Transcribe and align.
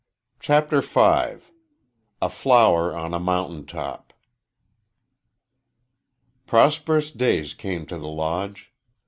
CHAPTER 0.39 0.81
V 0.81 0.99
A 2.23 2.27
FLOWER 2.27 2.95
ON 2.95 3.13
A 3.13 3.19
MOUNTAIN 3.19 3.67
TOP 3.67 4.13
Prosperous 6.47 7.11
days 7.11 7.53
came 7.53 7.85
to 7.85 7.99
the 7.99 8.07
Lodge. 8.07 8.73